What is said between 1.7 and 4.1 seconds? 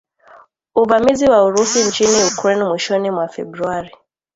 nchini Ukraine mwishoni mwa Februari